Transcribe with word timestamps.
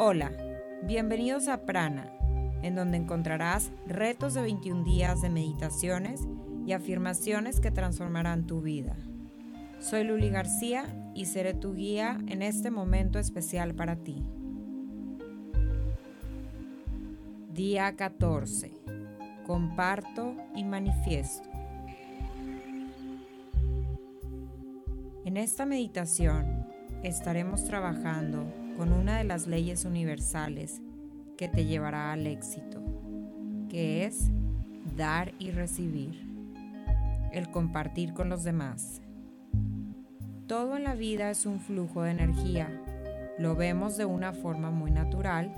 Hola, 0.00 0.30
bienvenidos 0.84 1.48
a 1.48 1.62
Prana, 1.62 2.08
en 2.62 2.76
donde 2.76 2.96
encontrarás 2.98 3.72
retos 3.84 4.32
de 4.34 4.42
21 4.42 4.84
días 4.84 5.22
de 5.22 5.28
meditaciones 5.28 6.20
y 6.64 6.70
afirmaciones 6.70 7.58
que 7.58 7.72
transformarán 7.72 8.46
tu 8.46 8.60
vida. 8.60 8.94
Soy 9.80 10.04
Luli 10.04 10.30
García 10.30 10.84
y 11.16 11.24
seré 11.24 11.52
tu 11.52 11.74
guía 11.74 12.16
en 12.28 12.42
este 12.42 12.70
momento 12.70 13.18
especial 13.18 13.74
para 13.74 13.96
ti. 13.96 14.24
Día 17.52 17.96
14. 17.96 18.70
Comparto 19.44 20.36
y 20.54 20.62
manifiesto. 20.62 21.48
En 25.24 25.36
esta 25.36 25.66
meditación 25.66 26.68
estaremos 27.02 27.64
trabajando 27.64 28.44
con 28.78 28.92
una 28.92 29.18
de 29.18 29.24
las 29.24 29.48
leyes 29.48 29.84
universales 29.84 30.80
que 31.36 31.48
te 31.48 31.64
llevará 31.64 32.12
al 32.12 32.28
éxito, 32.28 32.80
que 33.68 34.04
es 34.04 34.30
dar 34.96 35.34
y 35.40 35.50
recibir, 35.50 36.24
el 37.32 37.50
compartir 37.50 38.14
con 38.14 38.28
los 38.28 38.44
demás. 38.44 39.02
Todo 40.46 40.76
en 40.76 40.84
la 40.84 40.94
vida 40.94 41.28
es 41.28 41.44
un 41.44 41.58
flujo 41.58 42.02
de 42.02 42.12
energía. 42.12 42.70
Lo 43.36 43.56
vemos 43.56 43.96
de 43.96 44.04
una 44.04 44.32
forma 44.32 44.70
muy 44.70 44.92
natural 44.92 45.52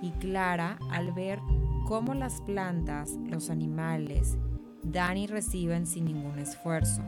y 0.00 0.10
clara 0.12 0.78
al 0.90 1.12
ver 1.12 1.40
cómo 1.86 2.14
las 2.14 2.40
plantas, 2.40 3.18
los 3.28 3.50
animales, 3.50 4.38
dan 4.82 5.18
y 5.18 5.26
reciben 5.26 5.86
sin 5.86 6.06
ningún 6.06 6.38
esfuerzo. 6.38 7.02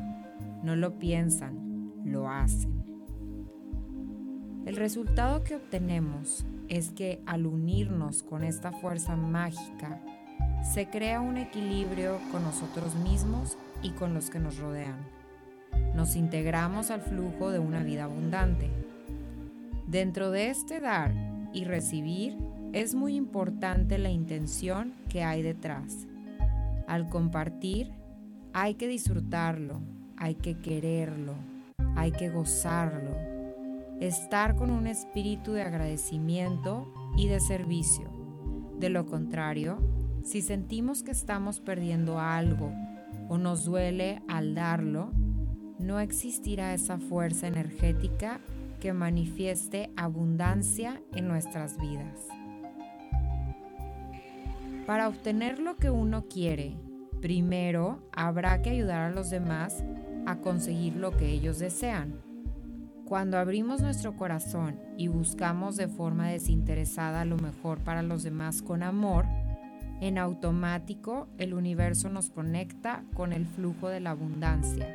No 0.63 0.77
lo 0.77 0.99
piensan, 0.99 1.91
lo 2.05 2.29
hacen. 2.29 2.94
El 4.67 4.77
resultado 4.77 5.45
que 5.45 5.57
obtenemos 5.57 6.47
es 6.71 6.91
que 6.91 7.21
al 7.27 7.45
unirnos 7.45 8.23
con 8.23 8.43
esta 8.43 8.73
fuerza 8.73 9.15
mágica, 9.15 10.01
se 10.63 10.89
crea 10.89 11.21
un 11.21 11.37
equilibrio 11.37 12.19
con 12.33 12.43
nosotros 12.43 12.95
mismos 12.95 13.59
y 13.83 13.91
con 13.91 14.15
los 14.15 14.31
que 14.31 14.39
nos 14.39 14.57
rodean. 14.57 15.07
Nos 15.95 16.17
integramos 16.17 16.91
al 16.91 17.03
flujo 17.03 17.51
de 17.51 17.59
una 17.59 17.83
vida 17.83 18.05
abundante. 18.05 18.71
Dentro 19.87 20.31
de 20.31 20.49
este 20.49 20.81
dar 20.81 21.13
y 21.53 21.65
recibir 21.65 22.39
es 22.73 22.95
muy 22.95 23.17
importante 23.17 23.99
la 23.99 24.11
intención 24.11 24.95
que 25.11 25.25
hay 25.25 25.43
detrás. 25.43 26.07
Al 26.89 27.11
compartir, 27.11 27.93
hay 28.55 28.77
que 28.77 28.89
disfrutarlo, 28.89 29.83
hay 30.17 30.37
que 30.37 30.57
quererlo, 30.57 31.35
hay 31.97 32.13
que 32.13 32.31
gozarlo 32.31 33.34
estar 34.07 34.57
con 34.57 34.71
un 34.71 34.87
espíritu 34.87 35.53
de 35.53 35.63
agradecimiento 35.63 36.93
y 37.17 37.29
de 37.29 37.41
servicio. 37.41 38.11
De 38.79 38.89
lo 38.89 39.07
contrario, 39.07 39.79
si 40.25 40.43
sentimos 40.43 41.03
que 41.03 41.11
estamos 41.11 41.61
perdiendo 41.61 42.19
algo 42.19 42.73
o 43.29 43.39
nos 43.39 43.65
duele 43.65 44.23
al 44.29 44.55
darlo, 44.55 45.11
no 45.79 46.01
existirá 46.01 46.75
esa 46.75 46.99
fuerza 46.99 47.47
energética 47.47 48.41
que 48.81 48.93
manifieste 48.93 49.91
abundancia 49.97 51.03
en 51.13 51.29
nuestras 51.29 51.79
vidas. 51.79 52.29
Para 54.87 55.09
obtener 55.09 55.59
lo 55.59 55.77
que 55.77 55.91
uno 55.91 56.27
quiere, 56.29 56.77
primero 57.21 58.03
habrá 58.13 58.61
que 58.61 58.71
ayudar 58.71 59.01
a 59.01 59.15
los 59.15 59.31
demás 59.31 59.83
a 60.27 60.37
conseguir 60.37 60.97
lo 60.97 61.11
que 61.17 61.31
ellos 61.31 61.59
desean. 61.59 62.34
Cuando 63.07 63.37
abrimos 63.37 63.83
nuestro 63.83 64.17
corazón 64.17 64.81
y 64.97 65.09
buscamos 65.09 65.77
de 65.77 65.89
forma 65.89 66.29
desinteresada 66.29 67.27
lo 67.27 67.37
mejor 67.37 67.81
para 67.81 68.03
los 68.03 68.23
demás 68.23 68.63
con 68.63 68.83
amor, 68.83 69.27
en 70.01 70.17
automático 70.17 71.29
el 71.37 71.53
universo 71.53 72.09
nos 72.09 72.31
conecta 72.31 73.05
con 73.13 73.35
el 73.35 73.47
flujo 73.47 73.89
de 73.89 74.01
la 74.01 74.11
abundancia 74.11 74.89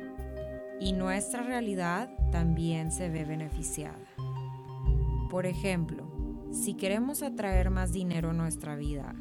y 0.80 0.92
nuestra 0.92 1.42
realidad 1.42 2.10
también 2.32 2.90
se 2.90 3.08
ve 3.08 3.24
beneficiada. 3.24 3.98
Por 5.30 5.46
ejemplo, 5.46 6.10
si 6.50 6.74
queremos 6.74 7.22
atraer 7.22 7.70
más 7.70 7.92
dinero 7.92 8.30
a 8.30 8.34
nuestra 8.34 8.74
vida, 8.74 9.14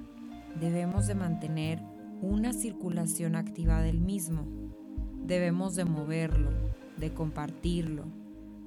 debemos 0.59 1.05
de 1.05 1.13
mantener 1.13 1.79
una 2.21 2.53
circulación 2.53 3.35
activa 3.35 3.81
del 3.81 3.99
mismo. 3.99 4.47
Debemos 5.25 5.75
de 5.75 5.85
moverlo, 5.85 6.49
de 6.97 7.13
compartirlo, 7.13 8.05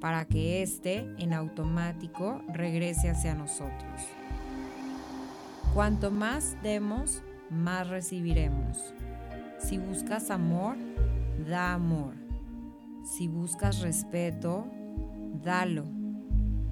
para 0.03 0.25
que 0.25 0.63
éste 0.63 1.07
en 1.19 1.33
automático 1.33 2.43
regrese 2.49 3.09
hacia 3.09 3.37
nosotros. 3.37 4.03
Cuanto 5.75 6.11
más 6.11 6.57
demos, 6.65 7.23
más 7.51 7.89
recibiremos. 7.89 8.93
Si 9.61 9.79
buscas 9.79 10.33
amor, 10.33 10.77
da 11.49 11.75
amor. 11.75 12.15
Si 13.05 13.29
buscas 13.29 13.79
respeto, 13.79 14.67
dalo. 15.45 15.85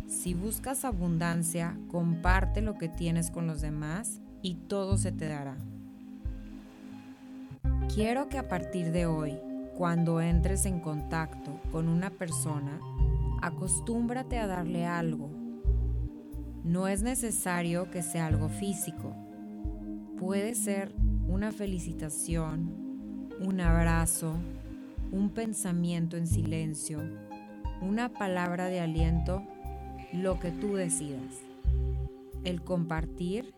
Si 0.09 0.35
buscas 0.35 0.85
abundancia, 0.85 1.79
comparte 1.87 2.63
lo 2.63 2.79
que 2.79 2.89
tienes 2.89 3.31
con 3.31 3.47
los 3.47 3.61
demás 3.61 4.21
y 4.43 4.57
todo 4.57 4.99
se 4.99 5.13
te 5.13 5.29
dará. 5.29 5.57
Quiero 7.95 8.29
que 8.29 8.39
a 8.39 8.49
partir 8.49 8.91
de 8.91 9.07
hoy, 9.07 9.39
cuando 9.77 10.21
entres 10.21 10.67
en 10.67 10.81
contacto 10.81 11.61
con 11.71 11.89
una 11.89 12.11
persona, 12.11 12.81
acostúmbrate 13.43 14.39
a 14.39 14.47
darle 14.47 14.87
algo. 14.87 15.31
No 16.65 16.89
es 16.89 17.03
necesario 17.03 17.91
que 17.91 18.03
sea 18.03 18.27
algo 18.27 18.49
físico. 18.49 19.15
Puede 20.19 20.55
ser 20.55 20.95
una 21.27 21.53
felicitación, 21.53 23.31
un 23.41 23.61
abrazo, 23.61 24.35
un 25.11 25.31
pensamiento 25.31 26.17
en 26.17 26.27
silencio, 26.27 27.01
una 27.81 28.11
palabra 28.11 28.67
de 28.67 28.81
aliento, 28.81 29.43
lo 30.13 30.39
que 30.39 30.51
tú 30.51 30.75
decidas. 30.75 31.41
El 32.45 32.63
compartir 32.63 33.55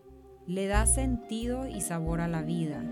le 0.47 0.67
da 0.67 0.87
sentido 0.87 1.67
y 1.67 1.81
sabor 1.81 2.21
a 2.21 2.29
la 2.29 2.43
vida. 2.43 2.85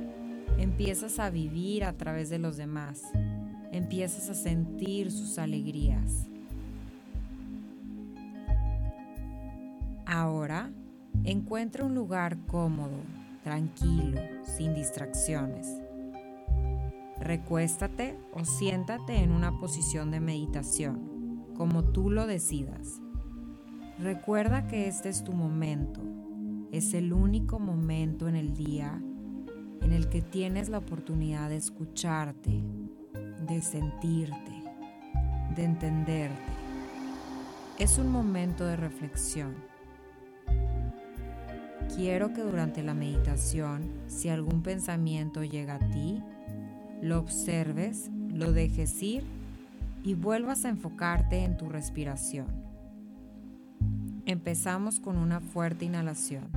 Empiezas 0.58 1.18
a 1.18 1.30
vivir 1.30 1.84
a 1.84 1.96
través 1.96 2.30
de 2.30 2.38
los 2.38 2.56
demás. 2.56 3.02
Empiezas 3.72 4.28
a 4.28 4.34
sentir 4.34 5.10
sus 5.10 5.38
alegrías. 5.38 6.29
Ahora, 10.12 10.72
encuentra 11.22 11.84
un 11.84 11.94
lugar 11.94 12.36
cómodo, 12.48 12.96
tranquilo, 13.44 14.20
sin 14.42 14.74
distracciones. 14.74 15.68
Recuéstate 17.20 18.18
o 18.32 18.44
siéntate 18.44 19.22
en 19.22 19.30
una 19.30 19.60
posición 19.60 20.10
de 20.10 20.18
meditación, 20.18 21.46
como 21.56 21.84
tú 21.84 22.10
lo 22.10 22.26
decidas. 22.26 23.00
Recuerda 24.00 24.66
que 24.66 24.88
este 24.88 25.10
es 25.10 25.22
tu 25.22 25.32
momento, 25.32 26.00
es 26.72 26.92
el 26.92 27.12
único 27.12 27.60
momento 27.60 28.26
en 28.26 28.34
el 28.34 28.52
día 28.52 29.00
en 29.80 29.92
el 29.92 30.08
que 30.08 30.22
tienes 30.22 30.70
la 30.70 30.78
oportunidad 30.78 31.50
de 31.50 31.56
escucharte, 31.56 32.64
de 33.46 33.62
sentirte, 33.62 34.64
de 35.54 35.62
entenderte. 35.62 36.52
Es 37.78 37.96
un 37.96 38.10
momento 38.10 38.66
de 38.66 38.74
reflexión 38.74 39.69
Quiero 41.96 42.32
que 42.32 42.42
durante 42.42 42.82
la 42.82 42.94
meditación, 42.94 43.90
si 44.06 44.28
algún 44.28 44.62
pensamiento 44.62 45.42
llega 45.42 45.74
a 45.74 45.90
ti, 45.90 46.22
lo 47.02 47.18
observes, 47.18 48.10
lo 48.32 48.52
dejes 48.52 49.02
ir 49.02 49.24
y 50.02 50.14
vuelvas 50.14 50.64
a 50.64 50.68
enfocarte 50.68 51.44
en 51.44 51.56
tu 51.56 51.68
respiración. 51.68 52.46
Empezamos 54.26 55.00
con 55.00 55.18
una 55.18 55.40
fuerte 55.40 55.84
inhalación. 55.84 56.48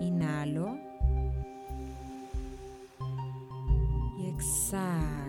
Inhalo 0.00 0.78
y 4.18 4.26
exhalo. 4.26 5.19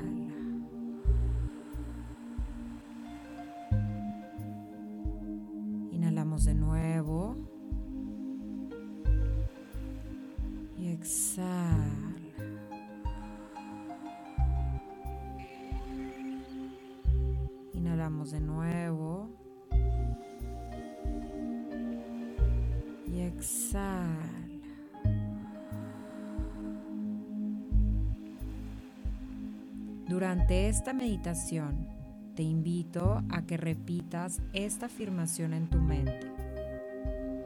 Durante 30.07 30.67
esta 30.67 30.93
meditación 30.93 31.87
te 32.35 32.43
invito 32.43 33.21
a 33.29 33.45
que 33.45 33.57
repitas 33.57 34.41
esta 34.53 34.87
afirmación 34.87 35.53
en 35.53 35.69
tu 35.69 35.79
mente. 35.79 36.31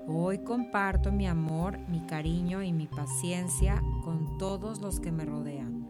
Hoy 0.07 0.39
comparto 0.39 1.11
mi 1.11 1.27
amor, 1.27 1.79
mi 1.89 2.01
cariño 2.01 2.61
y 2.61 2.71
mi 2.71 2.87
paciencia 2.87 3.81
con 4.03 4.37
todos 4.37 4.81
los 4.81 4.99
que 4.99 5.11
me 5.11 5.25
rodean. 5.25 5.89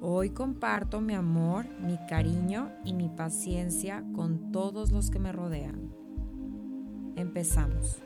Hoy 0.00 0.30
comparto 0.30 1.00
mi 1.00 1.14
amor, 1.14 1.66
mi 1.80 1.98
cariño 2.08 2.72
y 2.84 2.94
mi 2.94 3.08
paciencia 3.08 4.04
con 4.14 4.50
todos 4.50 4.90
los 4.90 5.10
que 5.10 5.18
me 5.18 5.30
rodean. 5.30 5.92
Empezamos. 7.16 8.02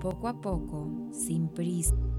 Poco 0.00 0.28
a 0.28 0.32
poco, 0.40 0.88
sin 1.12 1.46
prisa. 1.48 2.09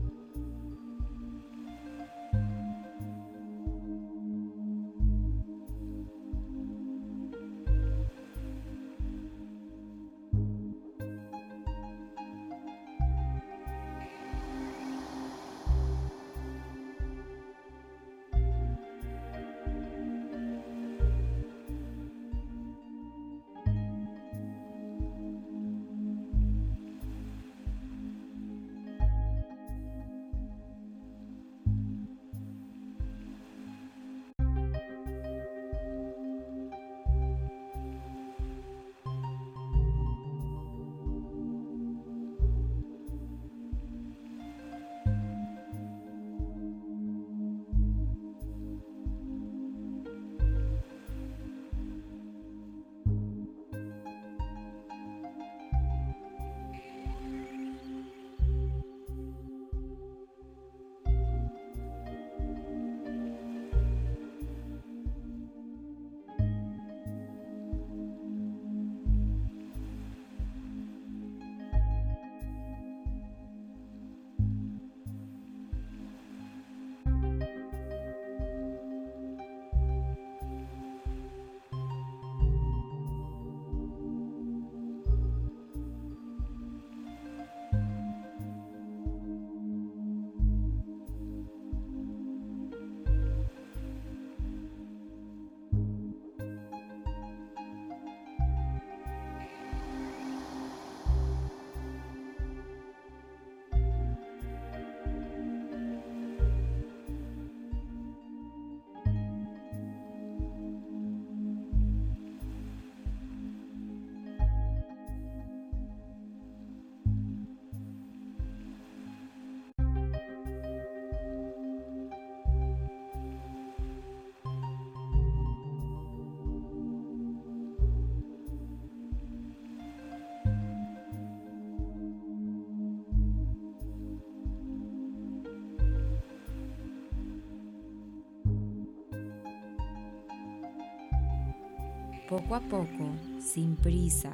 Poco 142.31 142.55
a 142.55 142.61
poco, 142.61 143.09
sin 143.41 143.75
prisa. 143.75 144.31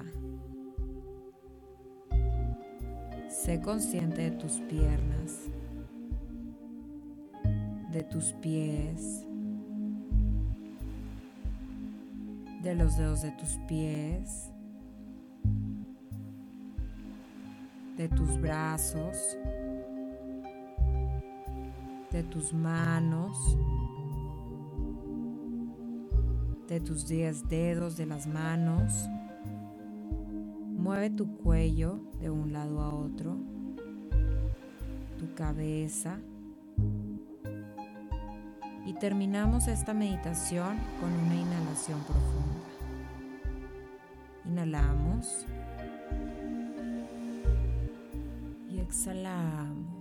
Sé 3.28 3.60
consciente 3.60 4.30
de 4.30 4.32
tus 4.38 4.60
piernas, 4.70 5.50
de 7.92 8.04
tus 8.04 8.34
pies, 8.34 9.26
de 12.62 12.76
los 12.76 12.98
dedos 12.98 13.24
de 13.24 13.32
tus 13.32 13.58
pies, 13.68 14.52
de 17.98 18.10
tus 18.10 18.40
brazos, 18.40 19.18
de 22.12 22.22
tus 22.22 22.54
manos, 22.54 23.58
de 26.78 26.86
tus 26.86 27.08
10 27.08 27.50
dedos 27.50 27.98
de 27.98 28.06
las 28.06 28.28
manos. 28.28 29.10
Mueve 30.78 31.10
tu 31.10 31.36
cuello 31.38 32.00
de 32.20 32.30
un 32.30 32.54
lado 32.54 32.82
a 32.82 32.94
otro, 32.94 33.36
tu 35.18 35.34
cabeza. 35.34 36.20
Y 38.86 38.94
terminamos 39.00 39.68
esta 39.68 39.96
meditación 39.96 40.78
con 41.02 41.12
una 41.12 41.36
inhalación 41.36 42.00
profunda. 42.02 42.68
Inhalamos 44.46 45.48
y 48.70 48.78
exhalamos. 48.78 49.97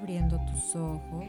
Abriendo 0.00 0.40
tus 0.46 0.74
ojos. 0.76 1.26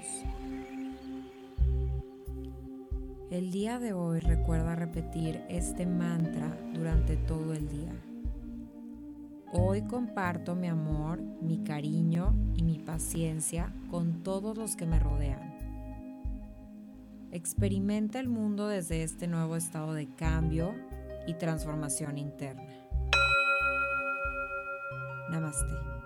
El 3.29 3.51
día 3.51 3.79
de 3.79 3.91
hoy 3.91 4.21
recuerda 4.21 4.75
repetir 4.75 5.43
este 5.49 5.86
mantra 5.86 6.57
durante 6.73 7.17
todo 7.17 7.53
el 7.53 7.67
día. 7.67 7.91
Hoy 9.51 9.81
comparto 9.81 10.55
mi 10.55 10.67
amor, 10.67 11.21
mi 11.41 11.63
cariño 11.65 12.34
y 12.55 12.63
mi 12.63 12.79
paciencia 12.79 13.73
con 13.89 14.23
todos 14.23 14.57
los 14.57 14.77
que 14.77 14.86
me 14.86 14.99
rodean. 14.99 15.53
Experimenta 17.31 18.21
el 18.21 18.29
mundo 18.29 18.69
desde 18.69 19.03
este 19.03 19.27
nuevo 19.27 19.57
estado 19.57 19.93
de 19.93 20.07
cambio 20.15 20.73
y 21.27 21.34
transformación 21.34 22.17
interna. 22.17 22.63
Namaste. 25.29 26.01